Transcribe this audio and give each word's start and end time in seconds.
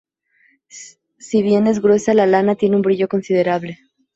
Si 1.19 1.43
bien 1.43 1.67
es 1.67 1.79
gruesa, 1.79 2.15
la 2.15 2.25
lana 2.25 2.55
tiene 2.55 2.75
un 2.75 2.81
brillo 2.81 3.07
considerable. 3.07 3.77